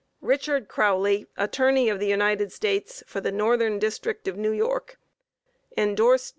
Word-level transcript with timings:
RICHARD 0.23 0.67
CROWLEY, 0.67 1.27
Attorney 1.37 1.87
of 1.87 1.99
the 1.99 2.07
United 2.07 2.51
States, 2.51 3.03
For 3.05 3.21
the 3.21 3.31
Northern 3.31 3.77
District 3.77 4.27
Of 4.27 4.35
New 4.35 4.51
York. 4.51 4.97
(Endorsed.) 5.77 6.29